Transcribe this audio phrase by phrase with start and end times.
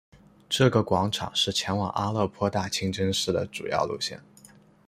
[0.49, 4.19] 这个广场是前往阿勒颇大清真寺的主要路线。